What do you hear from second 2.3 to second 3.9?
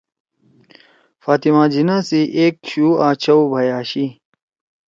ایک شُو آں چؤ بھئی